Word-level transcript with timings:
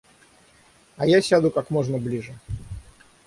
А 0.97 1.05
я 1.05 1.21
сяду 1.21 1.51
как 1.51 1.69
можно 1.69 1.99
ближе. 1.99 2.35